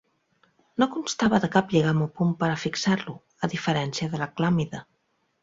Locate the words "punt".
2.21-2.33